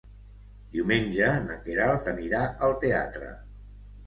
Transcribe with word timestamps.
Diumenge 0.75 1.27
na 1.49 1.57
Queralt 1.67 2.09
anirà 2.15 2.41
al 2.69 2.75
teatre. 2.87 3.31